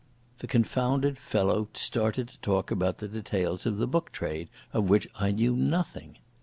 The 0.39 0.47
confounded 0.47 1.19
fellow 1.19 1.67
started 1.75 2.27
to 2.29 2.39
talk 2.39 2.71
about 2.71 2.97
the 2.97 3.07
details 3.07 3.67
of 3.67 3.77
the 3.77 3.85
book 3.85 4.11
trade, 4.11 4.49
of 4.73 4.89
which 4.89 5.07
I 5.19 5.29
knew 5.31 5.55
nothing. 5.55 6.17